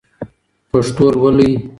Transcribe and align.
پښتو 0.71 1.05
لولئ! 1.21 1.51